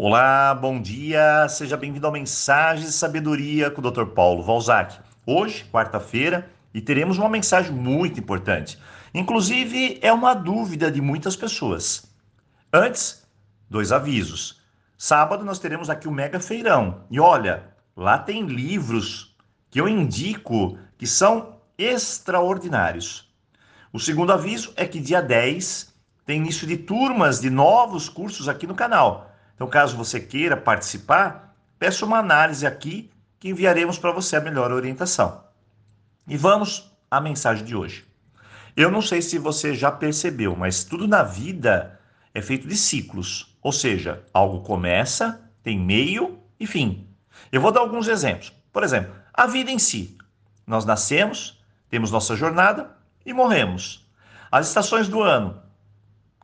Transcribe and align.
Olá, 0.00 0.54
bom 0.54 0.80
dia, 0.80 1.48
seja 1.48 1.76
bem-vindo 1.76 2.06
ao 2.06 2.12
Mensagem 2.12 2.84
de 2.84 2.92
Sabedoria 2.92 3.68
com 3.68 3.80
o 3.80 3.90
Dr. 3.90 4.04
Paulo 4.04 4.44
Valzac. 4.44 4.96
Hoje, 5.26 5.64
quarta-feira, 5.72 6.48
e 6.72 6.80
teremos 6.80 7.18
uma 7.18 7.28
mensagem 7.28 7.72
muito 7.72 8.20
importante. 8.20 8.78
Inclusive, 9.12 9.98
é 10.00 10.12
uma 10.12 10.34
dúvida 10.34 10.88
de 10.88 11.00
muitas 11.00 11.34
pessoas. 11.34 12.08
Antes, 12.72 13.26
dois 13.68 13.90
avisos. 13.90 14.60
Sábado 14.96 15.44
nós 15.44 15.58
teremos 15.58 15.90
aqui 15.90 16.06
o 16.06 16.12
Mega 16.12 16.38
Feirão. 16.38 17.02
E 17.10 17.18
olha, 17.18 17.64
lá 17.96 18.18
tem 18.18 18.46
livros 18.46 19.34
que 19.68 19.80
eu 19.80 19.88
indico 19.88 20.78
que 20.96 21.08
são 21.08 21.56
extraordinários. 21.76 23.28
O 23.92 23.98
segundo 23.98 24.32
aviso 24.32 24.72
é 24.76 24.86
que 24.86 25.00
dia 25.00 25.20
10 25.20 25.92
tem 26.24 26.36
início 26.36 26.68
de 26.68 26.76
turmas 26.76 27.40
de 27.40 27.50
novos 27.50 28.08
cursos 28.08 28.48
aqui 28.48 28.64
no 28.64 28.76
canal. 28.76 29.28
Então, 29.58 29.66
caso 29.66 29.96
você 29.96 30.20
queira 30.20 30.56
participar, 30.56 31.52
peça 31.80 32.06
uma 32.06 32.18
análise 32.18 32.64
aqui 32.64 33.10
que 33.40 33.48
enviaremos 33.48 33.98
para 33.98 34.12
você 34.12 34.36
a 34.36 34.40
melhor 34.40 34.70
orientação. 34.70 35.42
E 36.28 36.36
vamos 36.36 36.92
à 37.10 37.20
mensagem 37.20 37.64
de 37.64 37.74
hoje. 37.74 38.06
Eu 38.76 38.88
não 38.88 39.02
sei 39.02 39.20
se 39.20 39.36
você 39.36 39.74
já 39.74 39.90
percebeu, 39.90 40.54
mas 40.54 40.84
tudo 40.84 41.08
na 41.08 41.24
vida 41.24 41.98
é 42.32 42.40
feito 42.40 42.68
de 42.68 42.76
ciclos, 42.76 43.58
ou 43.60 43.72
seja, 43.72 44.22
algo 44.32 44.60
começa, 44.60 45.40
tem 45.60 45.76
meio 45.76 46.38
e 46.60 46.64
fim. 46.64 47.08
Eu 47.50 47.60
vou 47.60 47.72
dar 47.72 47.80
alguns 47.80 48.06
exemplos. 48.06 48.52
Por 48.72 48.84
exemplo, 48.84 49.12
a 49.34 49.48
vida 49.48 49.72
em 49.72 49.78
si. 49.80 50.16
Nós 50.64 50.84
nascemos, 50.84 51.60
temos 51.90 52.12
nossa 52.12 52.36
jornada 52.36 52.96
e 53.26 53.32
morremos. 53.32 54.08
As 54.52 54.68
estações 54.68 55.08
do 55.08 55.20
ano, 55.20 55.60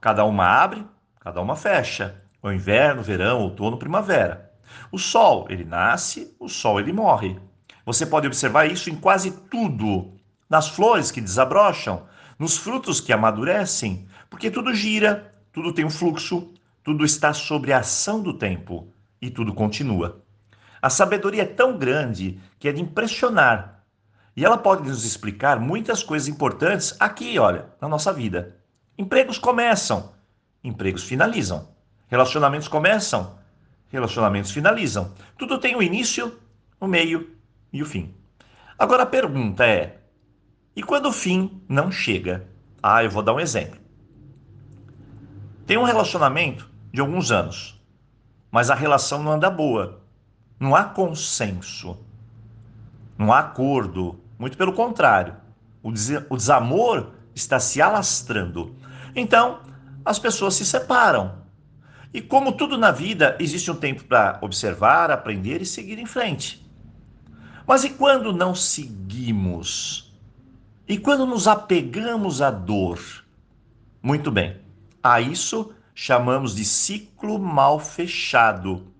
cada 0.00 0.24
uma 0.24 0.44
abre, 0.44 0.84
cada 1.20 1.40
uma 1.40 1.54
fecha 1.54 2.23
o 2.48 2.52
inverno, 2.52 3.02
verão, 3.02 3.40
outono, 3.40 3.78
primavera. 3.78 4.52
O 4.92 4.98
sol, 4.98 5.46
ele 5.48 5.64
nasce, 5.64 6.34
o 6.38 6.48
sol 6.48 6.78
ele 6.78 6.92
morre. 6.92 7.38
Você 7.86 8.04
pode 8.04 8.26
observar 8.26 8.66
isso 8.66 8.90
em 8.90 8.96
quase 8.96 9.30
tudo, 9.30 10.12
nas 10.48 10.68
flores 10.68 11.10
que 11.10 11.20
desabrocham, 11.20 12.06
nos 12.38 12.56
frutos 12.56 13.00
que 13.00 13.12
amadurecem, 13.12 14.06
porque 14.28 14.50
tudo 14.50 14.74
gira, 14.74 15.34
tudo 15.52 15.72
tem 15.72 15.84
um 15.84 15.90
fluxo, 15.90 16.52
tudo 16.82 17.04
está 17.04 17.32
sobre 17.32 17.72
a 17.72 17.78
ação 17.78 18.22
do 18.22 18.34
tempo 18.34 18.92
e 19.20 19.30
tudo 19.30 19.54
continua. 19.54 20.22
A 20.82 20.90
sabedoria 20.90 21.42
é 21.42 21.46
tão 21.46 21.78
grande 21.78 22.38
que 22.58 22.68
é 22.68 22.72
de 22.72 22.82
impressionar. 22.82 23.84
E 24.36 24.44
ela 24.44 24.58
pode 24.58 24.86
nos 24.86 25.04
explicar 25.04 25.58
muitas 25.60 26.02
coisas 26.02 26.28
importantes 26.28 26.94
aqui, 26.98 27.38
olha, 27.38 27.66
na 27.80 27.88
nossa 27.88 28.12
vida. 28.12 28.58
Empregos 28.98 29.38
começam, 29.38 30.12
empregos 30.62 31.04
finalizam. 31.04 31.73
Relacionamentos 32.14 32.68
começam, 32.68 33.36
relacionamentos 33.88 34.52
finalizam. 34.52 35.12
Tudo 35.36 35.58
tem 35.58 35.74
o 35.74 35.82
início, 35.82 36.38
o 36.80 36.86
meio 36.86 37.28
e 37.72 37.82
o 37.82 37.84
fim. 37.84 38.14
Agora 38.78 39.02
a 39.02 39.06
pergunta 39.06 39.66
é: 39.66 39.98
e 40.76 40.80
quando 40.80 41.06
o 41.06 41.12
fim 41.12 41.60
não 41.68 41.90
chega? 41.90 42.46
Ah, 42.80 43.02
eu 43.02 43.10
vou 43.10 43.20
dar 43.20 43.34
um 43.34 43.40
exemplo. 43.40 43.80
Tem 45.66 45.76
um 45.76 45.82
relacionamento 45.82 46.70
de 46.92 47.00
alguns 47.00 47.32
anos, 47.32 47.84
mas 48.48 48.70
a 48.70 48.76
relação 48.76 49.20
não 49.20 49.32
anda 49.32 49.50
boa. 49.50 50.00
Não 50.60 50.76
há 50.76 50.84
consenso, 50.84 51.98
não 53.18 53.32
há 53.32 53.40
acordo. 53.40 54.20
Muito 54.38 54.56
pelo 54.56 54.72
contrário, 54.72 55.34
o, 55.82 55.88
o 55.88 56.36
desamor 56.36 57.10
está 57.34 57.58
se 57.58 57.82
alastrando. 57.82 58.72
Então, 59.16 59.62
as 60.04 60.20
pessoas 60.20 60.54
se 60.54 60.64
separam 60.64 61.42
e 62.14 62.22
como 62.22 62.52
tudo 62.52 62.78
na 62.78 62.92
vida, 62.92 63.36
existe 63.40 63.68
um 63.72 63.74
tempo 63.74 64.04
para 64.04 64.38
observar, 64.40 65.10
aprender 65.10 65.60
e 65.60 65.66
seguir 65.66 65.98
em 65.98 66.06
frente. 66.06 66.64
Mas 67.66 67.82
e 67.82 67.90
quando 67.90 68.32
não 68.32 68.54
seguimos? 68.54 70.14
E 70.86 70.96
quando 70.96 71.26
nos 71.26 71.48
apegamos 71.48 72.40
à 72.40 72.52
dor? 72.52 73.00
Muito 74.00 74.30
bem, 74.30 74.60
a 75.02 75.20
isso 75.20 75.74
chamamos 75.92 76.54
de 76.54 76.64
ciclo 76.64 77.36
mal 77.36 77.80
fechado. 77.80 78.94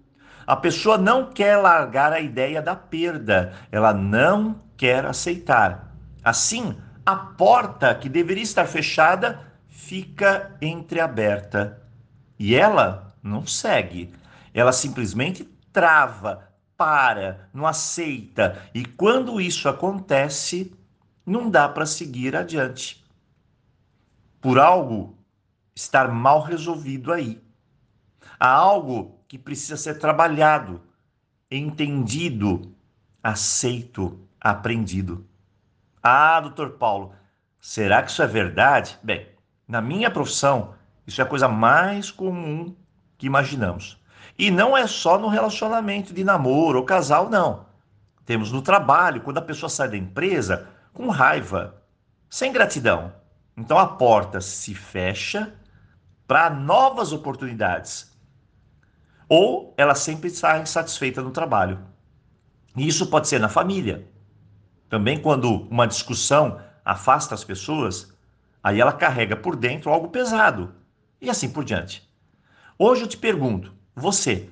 A 0.44 0.56
pessoa 0.56 0.98
não 0.98 1.32
quer 1.32 1.56
largar 1.56 2.12
a 2.12 2.19
ideia 2.19 2.60
da 2.60 2.74
perda, 2.74 3.54
ela 3.70 3.94
não 3.94 4.60
quer 4.76 5.06
aceitar. 5.06 5.94
Assim, 6.24 6.76
a 7.06 7.14
porta 7.14 7.94
que 7.94 8.08
deveria 8.08 8.42
estar 8.42 8.66
fechada 8.66 9.53
fica 9.69 10.56
entreaberta 10.60 11.84
e 12.44 12.55
ela 12.55 13.16
não 13.22 13.47
segue. 13.47 14.12
Ela 14.53 14.71
simplesmente 14.71 15.44
trava, 15.72 16.47
para, 16.77 17.49
não 17.55 17.66
aceita. 17.66 18.69
E 18.75 18.84
quando 18.84 19.41
isso 19.41 19.66
acontece, 19.66 20.71
não 21.25 21.49
dá 21.49 21.66
para 21.66 21.87
seguir 21.87 22.37
adiante. 22.37 23.03
Por 24.43 24.59
algo 24.59 25.16
estar 25.75 26.09
mal 26.09 26.43
resolvido 26.43 27.15
aí. 27.15 27.43
Há 28.38 28.50
algo 28.50 29.25
que 29.27 29.38
precisa 29.38 29.78
ser 29.78 29.99
trabalhado, 29.99 30.83
entendido, 31.50 32.77
aceito, 33.22 34.21
aprendido. 34.38 35.27
Ah, 36.03 36.43
doutor 36.43 36.72
Paulo, 36.72 37.15
será 37.59 38.03
que 38.03 38.10
isso 38.10 38.22
é 38.22 38.27
verdade? 38.27 38.99
Bem, 39.03 39.28
na 39.66 39.81
minha 39.81 40.10
profissão, 40.10 40.75
isso 41.06 41.20
é 41.20 41.25
a 41.25 41.28
coisa 41.28 41.48
mais 41.48 42.10
comum 42.10 42.75
que 43.19 43.26
imaginamos. 43.26 44.00
E 44.38 44.50
não 44.50 44.76
é 44.76 44.87
só 44.87 45.19
no 45.19 45.28
relacionamento 45.28 46.12
de 46.12 46.25
namoro 46.25 46.78
ou 46.78 46.84
casal, 46.84 47.28
não. 47.28 47.66
Temos 48.25 48.50
no 48.50 48.62
trabalho, 48.62 49.20
quando 49.20 49.38
a 49.38 49.42
pessoa 49.42 49.69
sai 49.69 49.88
da 49.88 49.97
empresa 49.97 50.69
com 50.92 51.09
raiva, 51.09 51.82
sem 52.28 52.53
gratidão. 52.53 53.12
Então 53.56 53.78
a 53.78 53.87
porta 53.87 54.41
se 54.41 54.75
fecha 54.75 55.54
para 56.26 56.48
novas 56.50 57.12
oportunidades. 57.12 58.12
Ou 59.28 59.75
ela 59.76 59.94
sempre 59.94 60.28
está 60.28 60.59
insatisfeita 60.59 61.22
no 61.22 61.31
trabalho. 61.31 61.78
E 62.76 62.88
isso 62.88 63.06
pode 63.06 63.28
ser 63.28 63.38
na 63.38 63.48
família. 63.48 64.09
Também 64.88 65.21
quando 65.21 65.69
uma 65.69 65.86
discussão 65.86 66.60
afasta 66.84 67.34
as 67.34 67.44
pessoas, 67.44 68.12
aí 68.62 68.81
ela 68.81 68.92
carrega 68.92 69.36
por 69.36 69.54
dentro 69.54 69.91
algo 69.91 70.09
pesado 70.09 70.75
e 71.24 71.30
assim 71.30 71.48
por 71.48 71.64
diante. 71.64 72.08
Hoje 72.78 73.02
eu 73.02 73.08
te 73.08 73.16
pergunto: 73.16 73.74
você 73.94 74.50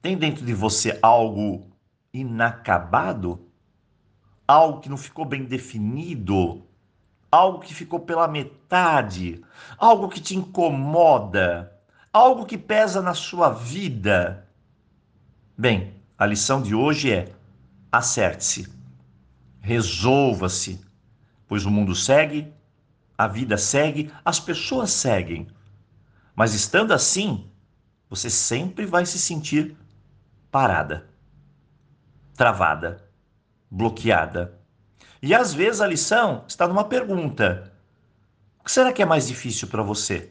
tem 0.00 0.16
dentro 0.16 0.44
de 0.44 0.54
você 0.54 0.98
algo 1.02 1.70
inacabado? 2.12 3.46
Algo 4.48 4.80
que 4.80 4.88
não 4.88 4.96
ficou 4.96 5.24
bem 5.24 5.44
definido? 5.44 6.64
Algo 7.30 7.60
que 7.60 7.74
ficou 7.74 8.00
pela 8.00 8.28
metade? 8.28 9.44
Algo 9.76 10.08
que 10.08 10.20
te 10.20 10.36
incomoda? 10.36 11.72
Algo 12.12 12.46
que 12.46 12.56
pesa 12.56 13.02
na 13.02 13.12
sua 13.12 13.50
vida? 13.50 14.48
Bem, 15.58 15.94
a 16.16 16.24
lição 16.24 16.62
de 16.62 16.74
hoje 16.74 17.12
é: 17.12 17.32
acerte-se, 17.92 18.72
resolva-se, 19.60 20.80
pois 21.46 21.66
o 21.66 21.70
mundo 21.70 21.94
segue, 21.94 22.52
a 23.18 23.26
vida 23.26 23.58
segue, 23.58 24.12
as 24.24 24.38
pessoas 24.38 24.90
seguem. 24.90 25.48
Mas 26.36 26.52
estando 26.52 26.92
assim, 26.92 27.50
você 28.10 28.28
sempre 28.28 28.84
vai 28.84 29.06
se 29.06 29.18
sentir 29.18 29.74
parada, 30.50 31.08
travada, 32.34 33.08
bloqueada. 33.70 34.60
E 35.22 35.34
às 35.34 35.54
vezes 35.54 35.80
a 35.80 35.86
lição 35.86 36.44
está 36.46 36.68
numa 36.68 36.84
pergunta: 36.84 37.72
o 38.60 38.64
que 38.64 38.70
será 38.70 38.92
que 38.92 39.00
é 39.00 39.06
mais 39.06 39.26
difícil 39.26 39.68
para 39.68 39.82
você? 39.82 40.30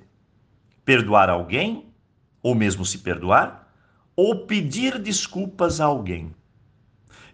Perdoar 0.86 1.28
alguém, 1.28 1.92
ou 2.44 2.54
mesmo 2.54 2.86
se 2.86 3.00
perdoar, 3.00 3.74
ou 4.16 4.46
pedir 4.46 5.00
desculpas 5.00 5.82
a 5.82 5.85
alguém? 5.85 6.35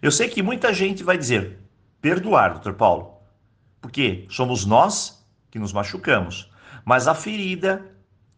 Eu 0.00 0.10
sei 0.10 0.30
que 0.30 0.42
muita 0.42 0.72
gente 0.72 1.04
vai 1.04 1.18
dizer 1.18 1.58
perdoar, 2.00 2.54
doutor 2.54 2.74
Paulo, 2.74 3.18
porque 3.82 4.26
somos 4.30 4.64
nós 4.64 5.24
que 5.50 5.58
nos 5.58 5.74
machucamos, 5.74 6.50
mas 6.84 7.06
a 7.06 7.14
ferida 7.14 7.92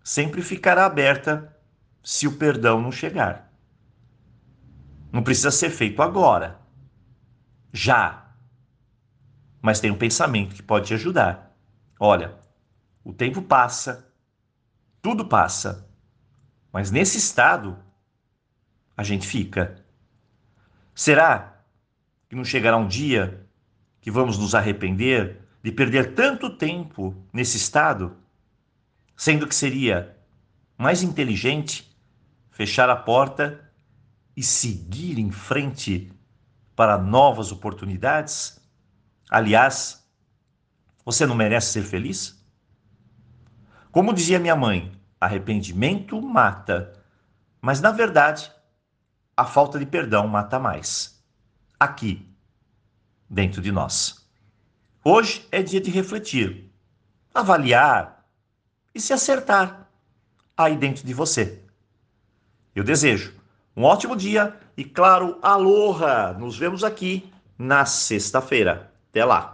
sempre 0.05 0.43
ficará 0.43 0.85
aberta 0.85 1.57
se 2.03 2.29
o 2.29 2.37
perdão 2.37 2.79
não 2.79 2.93
chegar. 2.93 3.51
Não 5.11 5.23
precisa 5.23 5.51
ser 5.51 5.71
feito 5.71 6.03
agora. 6.03 6.61
Já. 7.73 8.35
Mas 9.63 9.81
tem 9.81 9.91
um 9.91 9.97
pensamento 9.97 10.55
que 10.55 10.63
pode 10.63 10.89
te 10.89 10.95
ajudar. 10.95 11.57
Olha, 11.99 12.39
o 13.03 13.15
tempo 13.15 13.41
passa, 13.41 14.13
tudo 15.01 15.27
passa, 15.27 15.89
mas 16.71 16.91
nesse 16.91 17.17
estado 17.17 17.79
a 18.95 19.03
gente 19.03 19.27
fica. 19.27 19.83
Será 20.95 21.63
que 22.29 22.37
não 22.37 22.45
chegará 22.45 22.77
um 22.77 22.87
dia 22.87 23.47
que 24.03 24.11
vamos 24.11 24.37
nos 24.37 24.55
arrepender 24.55 25.41
de 25.63 25.73
perder 25.73 26.15
tanto 26.15 26.51
tempo 26.51 27.15
nesse 27.33 27.57
estado? 27.57 28.24
Sendo 29.17 29.47
que 29.47 29.55
seria 29.55 30.17
mais 30.77 31.03
inteligente 31.03 31.97
fechar 32.51 32.89
a 32.89 32.97
porta 32.97 33.73
e 34.37 34.43
seguir 34.43 35.19
em 35.19 35.31
frente 35.31 36.13
para 36.75 36.99
novas 36.99 37.53
oportunidades? 37.53 38.61
Aliás, 39.31 40.05
você 41.05 41.27
não 41.27 41.35
merece 41.35 41.73
ser 41.73 41.83
feliz? 41.83 42.43
Como 43.91 44.13
dizia 44.13 44.41
minha 44.41 44.57
mãe, 44.57 44.93
arrependimento 45.21 46.21
mata, 46.21 46.93
mas 47.61 47.81
na 47.81 47.91
verdade, 47.91 48.51
a 49.37 49.45
falta 49.45 49.79
de 49.79 49.87
perdão 49.87 50.27
mata 50.27 50.59
mais. 50.59 51.23
Aqui, 51.79 52.29
dentro 53.29 53.61
de 53.61 53.73
nós. 53.73 54.29
Hoje 55.05 55.47
é 55.51 55.63
dia 55.63 55.81
de 55.81 55.91
refletir, 55.91 56.73
avaliar 57.33 58.14
e 58.95 59.01
se 59.01 59.13
acertar 59.13 59.89
aí 60.57 60.77
dentro 60.77 61.05
de 61.05 61.13
você. 61.13 61.61
Eu 62.75 62.85
desejo 62.85 63.35
um 63.77 63.83
ótimo 63.83 64.15
dia 64.17 64.57
e, 64.77 64.85
claro, 64.85 65.39
aloha! 65.43 66.33
Nos 66.33 66.57
vemos 66.57 66.85
aqui 66.85 67.29
na 67.59 67.85
sexta-feira. 67.85 68.93
Até 69.11 69.25
lá! 69.25 69.54